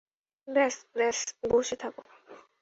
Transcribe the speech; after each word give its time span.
ব্যস 0.47 1.19
বসে 1.51 1.75
থাকবো? 1.81 2.01